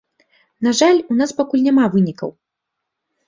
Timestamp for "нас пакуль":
1.19-1.63